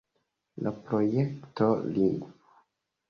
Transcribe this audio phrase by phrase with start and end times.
[0.67, 2.35] La projekto lingvo.